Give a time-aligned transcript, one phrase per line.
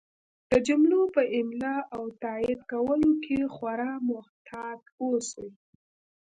[0.49, 5.47] د جملو په املا او تایید کولو کې خورا محتاط اوسئ!